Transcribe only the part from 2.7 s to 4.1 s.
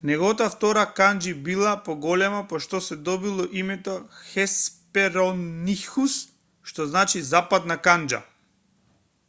се добило името